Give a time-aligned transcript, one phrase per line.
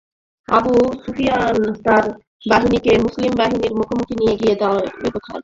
[0.47, 0.73] Abu
[1.03, 1.57] Sufyan
[1.85, 2.05] তার
[2.45, 4.77] বাহিনীকে মুসলিম বাহিনীর মুখোমুখি নিয়ে গিয়ে দাঁড়
[5.15, 5.39] করায়।